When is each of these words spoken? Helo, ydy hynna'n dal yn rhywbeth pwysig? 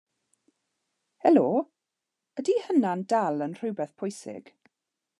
Helo, 1.25 1.43
ydy 2.43 2.57
hynna'n 2.65 3.07
dal 3.15 3.47
yn 3.49 3.57
rhywbeth 3.61 3.97
pwysig? 4.03 4.55